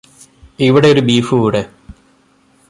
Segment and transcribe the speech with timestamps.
[0.59, 1.65] ഇവിടെയൊരു ബീഫ് കൂടെ.